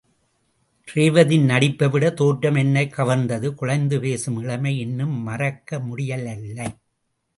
ரேவதியின் 0.95 1.45
நடிப்பைவிட 1.45 2.13
தோற்றம் 2.13 2.55
என்னைக் 2.55 2.93
கவர்ந்தது 2.97 3.53
குழைந்து 3.53 3.99
பேசும் 3.99 4.39
இளமை 4.41 4.79
இன்னும் 4.79 5.15
மறக்க 5.21 5.77
முடியலல்லை. 5.77 6.69